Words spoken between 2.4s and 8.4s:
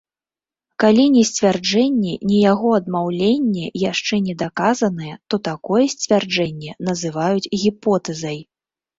яго адмаўленне яшчэ не даказаныя, то такое сцвярджэнне называюць гіпотэзай.